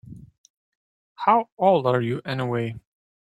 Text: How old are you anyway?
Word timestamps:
How 1.13 1.51
old 1.59 1.85
are 1.85 2.01
you 2.01 2.23
anyway? 2.25 2.73